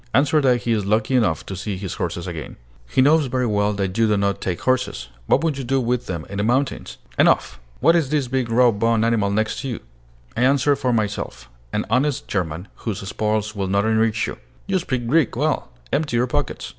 [0.15, 2.55] "Answer that he is lucky enough to see his horses again."
[2.89, 5.09] "He knows very well that you do not take horses.
[5.27, 7.59] What would you do with them in the mountains?" "Enough!
[7.81, 9.79] What is this big raw boned animal next you?"
[10.35, 15.05] I answered for myself: "An honest German, whose spoils will not enrich you." "You speak
[15.05, 15.69] Greek well.
[15.93, 16.69] Empty your pockets."